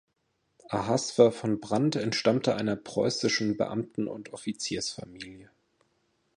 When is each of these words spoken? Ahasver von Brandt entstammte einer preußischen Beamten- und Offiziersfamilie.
Ahasver 0.69 1.31
von 1.31 1.59
Brandt 1.59 1.95
entstammte 1.95 2.55
einer 2.55 2.75
preußischen 2.75 3.55
Beamten- 3.55 4.07
und 4.07 4.33
Offiziersfamilie. 4.33 5.51